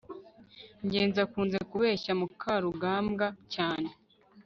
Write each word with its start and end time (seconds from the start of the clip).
ngenzi 0.85 1.17
akunze 1.25 1.57
kubeshya 1.69 2.11
mukarugambwa 2.19 3.27
cyane 3.53 3.89